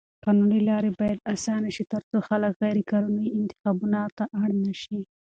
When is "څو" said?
2.09-2.17